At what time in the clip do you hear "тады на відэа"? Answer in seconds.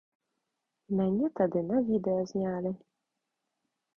1.41-2.21